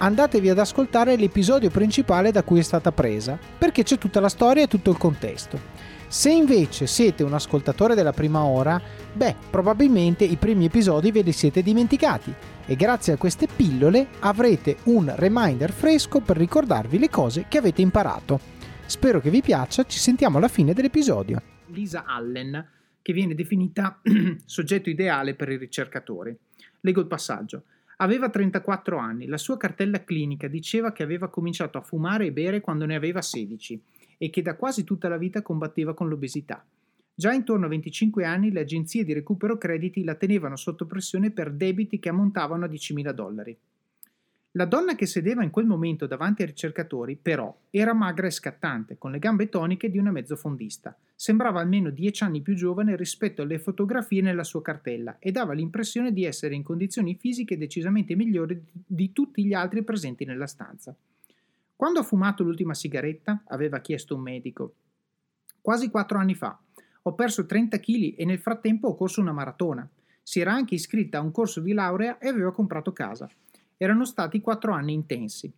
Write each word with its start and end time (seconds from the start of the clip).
andatevi 0.00 0.48
ad 0.48 0.58
ascoltare 0.58 1.16
l'episodio 1.16 1.68
principale 1.68 2.32
da 2.32 2.42
cui 2.42 2.58
è 2.58 2.62
stata 2.62 2.90
presa, 2.90 3.38
perché 3.58 3.82
c'è 3.82 3.98
tutta 3.98 4.20
la 4.20 4.28
storia 4.28 4.62
e 4.62 4.68
tutto 4.68 4.90
il 4.90 4.96
contesto. 4.96 5.88
Se 6.08 6.30
invece 6.30 6.86
siete 6.86 7.22
un 7.22 7.34
ascoltatore 7.34 7.94
della 7.94 8.12
prima 8.12 8.42
ora, 8.42 8.80
beh, 9.12 9.36
probabilmente 9.50 10.24
i 10.24 10.36
primi 10.36 10.64
episodi 10.64 11.12
ve 11.12 11.20
li 11.20 11.32
siete 11.32 11.62
dimenticati 11.62 12.34
e 12.66 12.74
grazie 12.74 13.12
a 13.12 13.16
queste 13.16 13.46
pillole 13.46 14.08
avrete 14.20 14.78
un 14.84 15.12
reminder 15.14 15.70
fresco 15.70 16.20
per 16.20 16.36
ricordarvi 16.36 16.98
le 16.98 17.10
cose 17.10 17.44
che 17.48 17.58
avete 17.58 17.82
imparato. 17.82 18.40
Spero 18.86 19.20
che 19.20 19.30
vi 19.30 19.40
piaccia, 19.40 19.84
ci 19.84 19.98
sentiamo 19.98 20.38
alla 20.38 20.48
fine 20.48 20.72
dell'episodio. 20.72 21.40
Lisa 21.66 22.04
Allen, 22.06 22.66
che 23.02 23.12
viene 23.12 23.34
definita 23.34 24.00
soggetto 24.44 24.90
ideale 24.90 25.34
per 25.34 25.50
i 25.50 25.58
ricercatori. 25.58 26.36
Leggo 26.80 27.00
il 27.00 27.06
passaggio. 27.06 27.64
Aveva 28.02 28.30
34 28.30 28.96
anni, 28.96 29.26
la 29.26 29.36
sua 29.36 29.58
cartella 29.58 30.04
clinica 30.04 30.48
diceva 30.48 30.90
che 30.90 31.02
aveva 31.02 31.28
cominciato 31.28 31.76
a 31.76 31.82
fumare 31.82 32.26
e 32.26 32.32
bere 32.32 32.62
quando 32.62 32.86
ne 32.86 32.94
aveva 32.94 33.20
16 33.20 33.82
e 34.16 34.30
che 34.30 34.40
da 34.40 34.56
quasi 34.56 34.84
tutta 34.84 35.08
la 35.08 35.18
vita 35.18 35.42
combatteva 35.42 35.92
con 35.92 36.08
l'obesità. 36.08 36.64
Già 37.14 37.32
intorno 37.34 37.66
a 37.66 37.68
25 37.68 38.24
anni 38.24 38.52
le 38.52 38.60
agenzie 38.60 39.04
di 39.04 39.12
recupero 39.12 39.58
crediti 39.58 40.02
la 40.02 40.14
tenevano 40.14 40.56
sotto 40.56 40.86
pressione 40.86 41.30
per 41.30 41.52
debiti 41.52 41.98
che 41.98 42.08
ammontavano 42.08 42.64
a 42.64 42.68
10.000 42.68 43.10
dollari. 43.10 43.58
La 44.54 44.64
donna 44.64 44.96
che 44.96 45.06
sedeva 45.06 45.44
in 45.44 45.50
quel 45.50 45.66
momento 45.66 46.08
davanti 46.08 46.42
ai 46.42 46.48
ricercatori, 46.48 47.14
però, 47.14 47.56
era 47.70 47.92
magra 47.92 48.26
e 48.26 48.32
scattante, 48.32 48.98
con 48.98 49.12
le 49.12 49.20
gambe 49.20 49.48
toniche 49.48 49.88
di 49.88 49.98
una 49.98 50.10
mezzofondista. 50.10 50.96
Sembrava 51.14 51.60
almeno 51.60 51.90
dieci 51.90 52.24
anni 52.24 52.40
più 52.40 52.54
giovane 52.54 52.96
rispetto 52.96 53.42
alle 53.42 53.60
fotografie 53.60 54.22
nella 54.22 54.42
sua 54.42 54.60
cartella 54.60 55.18
e 55.20 55.30
dava 55.30 55.52
l'impressione 55.52 56.12
di 56.12 56.24
essere 56.24 56.56
in 56.56 56.64
condizioni 56.64 57.14
fisiche 57.14 57.56
decisamente 57.56 58.16
migliori 58.16 58.60
di 58.72 59.12
tutti 59.12 59.44
gli 59.44 59.52
altri 59.52 59.84
presenti 59.84 60.24
nella 60.24 60.48
stanza. 60.48 60.96
Quando 61.76 62.00
ha 62.00 62.02
fumato 62.02 62.42
l'ultima 62.42 62.74
sigaretta? 62.74 63.44
aveva 63.46 63.78
chiesto 63.78 64.16
un 64.16 64.22
medico. 64.22 64.74
Quasi 65.60 65.90
quattro 65.90 66.18
anni 66.18 66.34
fa. 66.34 66.58
Ho 67.02 67.14
perso 67.14 67.46
30 67.46 67.78
kg 67.78 68.14
e 68.16 68.24
nel 68.24 68.40
frattempo 68.40 68.88
ho 68.88 68.96
corso 68.96 69.20
una 69.20 69.32
maratona. 69.32 69.88
Si 70.24 70.40
era 70.40 70.52
anche 70.52 70.74
iscritta 70.74 71.18
a 71.18 71.22
un 71.22 71.30
corso 71.30 71.60
di 71.60 71.72
laurea 71.72 72.18
e 72.18 72.26
aveva 72.26 72.52
comprato 72.52 72.92
casa. 72.92 73.30
Erano 73.82 74.04
stati 74.04 74.42
quattro 74.42 74.74
anni 74.74 74.92
intensi. 74.92 75.50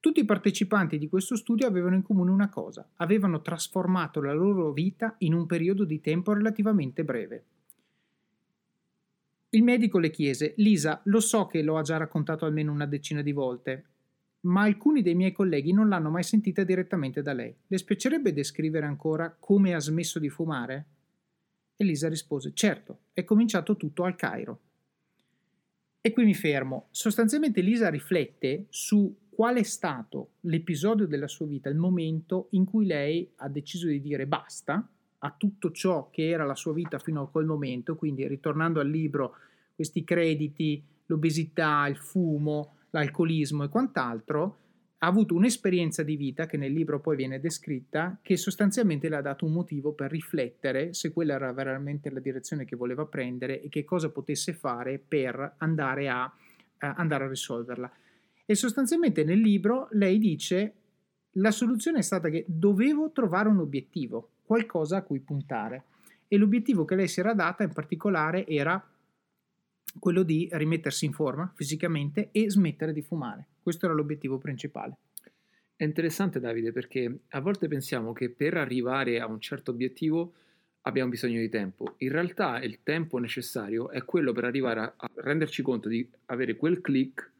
Tutti 0.00 0.20
i 0.20 0.24
partecipanti 0.24 0.96
di 0.96 1.06
questo 1.06 1.36
studio 1.36 1.66
avevano 1.66 1.94
in 1.94 2.02
comune 2.02 2.30
una 2.30 2.48
cosa, 2.48 2.88
avevano 2.96 3.42
trasformato 3.42 4.22
la 4.22 4.32
loro 4.32 4.72
vita 4.72 5.16
in 5.18 5.34
un 5.34 5.44
periodo 5.44 5.84
di 5.84 6.00
tempo 6.00 6.32
relativamente 6.32 7.04
breve. 7.04 7.44
Il 9.50 9.62
medico 9.62 9.98
le 9.98 10.08
chiese, 10.08 10.54
Lisa, 10.56 11.02
lo 11.04 11.20
so 11.20 11.44
che 11.44 11.60
lo 11.60 11.76
ha 11.76 11.82
già 11.82 11.98
raccontato 11.98 12.46
almeno 12.46 12.72
una 12.72 12.86
decina 12.86 13.20
di 13.20 13.32
volte, 13.32 13.84
ma 14.44 14.62
alcuni 14.62 15.02
dei 15.02 15.14
miei 15.14 15.32
colleghi 15.32 15.74
non 15.74 15.90
l'hanno 15.90 16.08
mai 16.08 16.22
sentita 16.22 16.64
direttamente 16.64 17.20
da 17.20 17.34
lei. 17.34 17.54
Le 17.66 17.76
spiacerebbe 17.76 18.32
descrivere 18.32 18.86
ancora 18.86 19.36
come 19.38 19.74
ha 19.74 19.78
smesso 19.78 20.18
di 20.18 20.30
fumare? 20.30 20.86
Elisa 21.76 22.08
rispose, 22.08 22.54
certo, 22.54 23.00
è 23.12 23.24
cominciato 23.24 23.76
tutto 23.76 24.04
al 24.04 24.16
Cairo. 24.16 24.60
E 26.02 26.12
qui 26.12 26.24
mi 26.24 26.34
fermo. 26.34 26.86
Sostanzialmente 26.90 27.60
Lisa 27.60 27.90
riflette 27.90 28.66
su 28.70 29.14
qual 29.28 29.56
è 29.56 29.62
stato 29.62 30.32
l'episodio 30.40 31.06
della 31.06 31.28
sua 31.28 31.46
vita, 31.46 31.68
il 31.68 31.76
momento 31.76 32.48
in 32.50 32.64
cui 32.64 32.86
lei 32.86 33.30
ha 33.36 33.48
deciso 33.48 33.86
di 33.86 34.00
dire 34.00 34.26
basta 34.26 34.86
a 35.18 35.34
tutto 35.36 35.70
ciò 35.72 36.08
che 36.10 36.28
era 36.28 36.44
la 36.44 36.54
sua 36.54 36.72
vita 36.72 36.98
fino 36.98 37.22
a 37.22 37.28
quel 37.28 37.44
momento, 37.44 37.96
quindi 37.96 38.26
ritornando 38.26 38.80
al 38.80 38.88
libro, 38.88 39.36
questi 39.74 40.02
crediti, 40.02 40.82
l'obesità, 41.06 41.86
il 41.86 41.96
fumo, 41.96 42.76
l'alcolismo 42.90 43.64
e 43.64 43.68
quant'altro, 43.68 44.56
ha 45.02 45.06
avuto 45.06 45.34
un'esperienza 45.34 46.02
di 46.02 46.16
vita 46.16 46.44
che 46.44 46.58
nel 46.58 46.72
libro 46.72 47.00
poi 47.00 47.16
viene 47.16 47.40
descritta, 47.40 48.18
che 48.20 48.36
sostanzialmente 48.36 49.08
le 49.08 49.16
ha 49.16 49.22
dato 49.22 49.46
un 49.46 49.52
motivo 49.52 49.92
per 49.92 50.10
riflettere 50.10 50.92
se 50.92 51.10
quella 51.10 51.34
era 51.34 51.52
veramente 51.52 52.10
la 52.10 52.20
direzione 52.20 52.66
che 52.66 52.76
voleva 52.76 53.06
prendere 53.06 53.62
e 53.62 53.70
che 53.70 53.82
cosa 53.82 54.10
potesse 54.10 54.52
fare 54.52 54.98
per 54.98 55.54
andare 55.58 56.10
a, 56.10 56.30
eh, 56.78 56.92
andare 56.96 57.24
a 57.24 57.28
risolverla. 57.28 57.90
E 58.44 58.54
sostanzialmente 58.54 59.24
nel 59.24 59.40
libro 59.40 59.88
lei 59.92 60.18
dice 60.18 60.74
la 61.34 61.50
soluzione 61.50 62.00
è 62.00 62.02
stata 62.02 62.28
che 62.28 62.44
dovevo 62.46 63.10
trovare 63.10 63.48
un 63.48 63.60
obiettivo, 63.60 64.32
qualcosa 64.44 64.98
a 64.98 65.02
cui 65.02 65.20
puntare. 65.20 65.84
E 66.28 66.36
l'obiettivo 66.36 66.84
che 66.84 66.94
lei 66.94 67.08
si 67.08 67.20
era 67.20 67.32
data 67.32 67.62
in 67.62 67.72
particolare 67.72 68.46
era 68.46 68.84
quello 69.98 70.22
di 70.22 70.48
rimettersi 70.52 71.04
in 71.04 71.12
forma 71.12 71.50
fisicamente 71.54 72.28
e 72.32 72.50
smettere 72.50 72.92
di 72.92 73.02
fumare. 73.02 73.46
Questo 73.62 73.86
era 73.86 73.94
l'obiettivo 73.94 74.38
principale. 74.38 74.96
È 75.74 75.84
interessante 75.84 76.40
Davide 76.40 76.72
perché 76.72 77.20
a 77.28 77.40
volte 77.40 77.66
pensiamo 77.66 78.12
che 78.12 78.30
per 78.30 78.56
arrivare 78.56 79.18
a 79.18 79.26
un 79.26 79.40
certo 79.40 79.70
obiettivo 79.70 80.34
abbiamo 80.82 81.10
bisogno 81.10 81.40
di 81.40 81.48
tempo. 81.48 81.94
In 81.98 82.10
realtà 82.10 82.60
il 82.60 82.80
tempo 82.82 83.18
necessario 83.18 83.90
è 83.90 84.04
quello 84.04 84.32
per 84.32 84.44
arrivare 84.44 84.80
a, 84.80 84.94
a 84.96 85.10
renderci 85.16 85.62
conto 85.62 85.88
di 85.88 86.06
avere 86.26 86.56
quel 86.56 86.80
click 86.80 87.30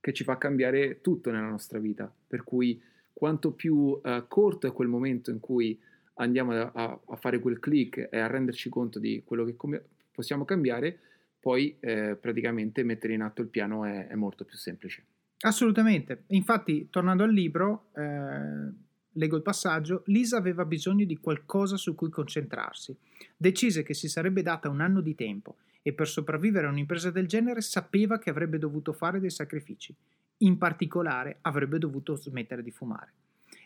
che 0.00 0.12
ci 0.12 0.24
fa 0.24 0.38
cambiare 0.38 1.00
tutto 1.00 1.30
nella 1.30 1.48
nostra 1.48 1.78
vita. 1.78 2.12
Per 2.26 2.44
cui 2.44 2.80
quanto 3.12 3.52
più 3.52 3.74
uh, 3.74 4.00
corto 4.28 4.66
è 4.66 4.72
quel 4.72 4.88
momento 4.88 5.30
in 5.30 5.40
cui 5.40 5.78
andiamo 6.14 6.52
a, 6.52 7.00
a, 7.04 7.16
fare 7.16 7.38
quel 7.40 7.58
click 7.58 8.08
e 8.10 8.18
a 8.18 8.26
renderci 8.26 8.68
conto 8.68 8.98
di 8.98 9.22
quello 9.24 9.44
che 9.44 9.56
come 9.56 9.82
possiamo 10.12 10.44
cambiare, 10.44 10.98
poi 11.46 11.76
eh, 11.78 12.16
praticamente 12.20 12.82
mettere 12.82 13.12
in 13.12 13.22
atto 13.22 13.40
il 13.40 13.46
piano 13.46 13.84
è, 13.84 14.08
è, 14.08 14.16
molto 14.16 14.44
più 14.44 14.56
semplice. 14.56 15.04
Assolutamente. 15.42 16.24
Infatti, 16.30 16.88
tornando 16.90 17.22
al 17.22 17.30
libro, 17.30 17.90
eh, 17.94 18.72
leggo 19.12 19.36
il 19.36 19.42
passaggio, 19.42 20.02
Lisa 20.06 20.38
aveva 20.38 20.64
bisogno 20.64 21.04
di 21.04 21.18
qualcosa 21.18 21.76
su 21.76 21.94
cui 21.94 22.10
concentrarsi. 22.10 22.96
Decise 23.36 23.84
che 23.84 23.94
si 23.94 24.08
sarebbe 24.08 24.42
data 24.42 24.68
un 24.68 24.80
anno 24.80 25.00
di 25.00 25.14
tempo 25.14 25.58
e 25.82 25.92
per 25.92 26.08
sopravvivere 26.08 26.66
a 26.66 26.70
un'impresa 26.70 27.12
del 27.12 27.28
genere 27.28 27.60
sapeva 27.60 28.18
che 28.18 28.30
avrebbe 28.30 28.58
dovuto 28.58 28.92
fare 28.92 29.20
dei 29.20 29.30
sacrifici. 29.30 29.94
In 30.38 30.58
particolare 30.58 31.38
avrebbe 31.42 31.78
dovuto 31.78 32.16
smettere 32.16 32.64
di 32.64 32.72
fumare. 32.72 33.12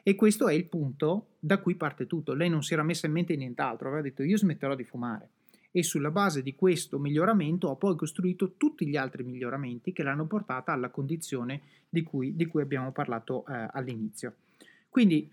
E 0.02 0.16
questo 0.16 0.48
è 0.48 0.52
il 0.52 0.66
punto 0.66 1.28
da 1.38 1.56
cui 1.56 1.76
parte 1.76 2.06
tutto. 2.06 2.34
Lei 2.34 2.50
non 2.50 2.62
si 2.62 2.74
era 2.74 2.82
messa 2.82 3.06
in 3.06 3.12
mente 3.12 3.34
nient'altro, 3.36 3.88
aveva 3.88 4.02
detto 4.02 4.22
io 4.22 4.36
smetterò 4.36 4.74
di 4.74 4.84
fumare. 4.84 5.30
E 5.72 5.82
sulla 5.82 6.10
base 6.10 6.42
di 6.42 6.54
questo 6.54 6.98
miglioramento 6.98 7.68
ho 7.68 7.76
poi 7.76 7.96
costruito 7.96 8.54
tutti 8.56 8.86
gli 8.86 8.96
altri 8.96 9.22
miglioramenti 9.22 9.92
che 9.92 10.02
l'hanno 10.02 10.26
portata 10.26 10.72
alla 10.72 10.90
condizione 10.90 11.60
di 11.88 12.02
cui, 12.02 12.34
di 12.34 12.46
cui 12.46 12.62
abbiamo 12.62 12.90
parlato 12.92 13.44
eh, 13.46 13.68
all'inizio. 13.72 14.34
Quindi 14.88 15.30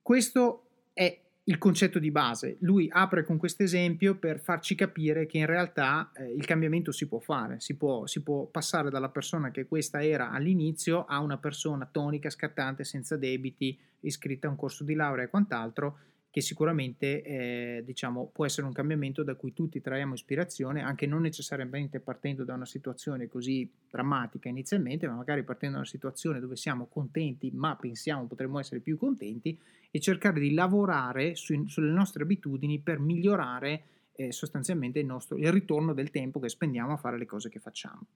questo 0.00 0.66
è 0.92 1.20
il 1.44 1.58
concetto 1.58 1.98
di 1.98 2.12
base. 2.12 2.56
Lui 2.60 2.88
apre 2.90 3.24
con 3.24 3.36
questo 3.36 3.64
esempio 3.64 4.14
per 4.14 4.38
farci 4.38 4.76
capire 4.76 5.26
che 5.26 5.38
in 5.38 5.46
realtà 5.46 6.12
eh, 6.14 6.32
il 6.32 6.44
cambiamento 6.44 6.92
si 6.92 7.08
può 7.08 7.18
fare, 7.18 7.58
si 7.58 7.76
può, 7.76 8.06
si 8.06 8.22
può, 8.22 8.44
passare 8.44 8.88
dalla 8.88 9.08
persona 9.08 9.50
che 9.50 9.66
questa 9.66 10.04
era 10.04 10.30
all'inizio 10.30 11.04
a 11.06 11.18
una 11.18 11.38
persona 11.38 11.88
tonica, 11.90 12.30
scattante, 12.30 12.84
senza 12.84 13.16
debiti, 13.16 13.76
iscritta 14.00 14.46
a 14.46 14.50
un 14.50 14.56
corso 14.56 14.84
di 14.84 14.94
laurea 14.94 15.24
e 15.24 15.28
quant'altro, 15.28 15.98
che 16.30 16.40
sicuramente 16.40 17.22
eh, 17.22 17.82
diciamo, 17.84 18.30
può 18.32 18.46
essere 18.46 18.66
un 18.66 18.72
cambiamento 18.72 19.24
da 19.24 19.34
cui 19.34 19.52
tutti 19.52 19.80
traiamo 19.80 20.14
ispirazione, 20.14 20.80
anche 20.80 21.06
non 21.06 21.22
necessariamente 21.22 21.98
partendo 21.98 22.44
da 22.44 22.54
una 22.54 22.66
situazione 22.66 23.26
così 23.26 23.68
drammatica 23.90 24.48
inizialmente, 24.48 25.08
ma 25.08 25.14
magari 25.14 25.42
partendo 25.42 25.74
da 25.74 25.80
una 25.80 25.90
situazione 25.90 26.38
dove 26.38 26.54
siamo 26.54 26.86
contenti, 26.86 27.50
ma 27.52 27.74
pensiamo 27.74 28.26
potremmo 28.26 28.60
essere 28.60 28.78
più 28.78 28.96
contenti, 28.96 29.58
e 29.90 29.98
cercare 29.98 30.38
di 30.38 30.54
lavorare 30.54 31.34
su, 31.34 31.66
sulle 31.66 31.90
nostre 31.90 32.22
abitudini 32.22 32.78
per 32.78 33.00
migliorare 33.00 33.82
eh, 34.12 34.30
sostanzialmente 34.30 35.00
il, 35.00 35.06
nostro, 35.06 35.36
il 35.36 35.50
ritorno 35.50 35.94
del 35.94 36.10
tempo 36.10 36.38
che 36.38 36.48
spendiamo 36.48 36.92
a 36.92 36.96
fare 36.96 37.18
le 37.18 37.26
cose 37.26 37.48
che 37.48 37.58
facciamo. 37.58 38.06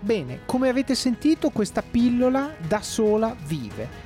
Bene, 0.00 0.40
come 0.46 0.68
avete 0.68 0.94
sentito 0.94 1.50
questa 1.50 1.82
pillola 1.82 2.54
da 2.66 2.80
sola 2.80 3.36
vive 3.46 4.05